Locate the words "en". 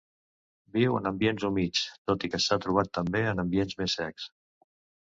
0.99-1.09, 3.35-3.47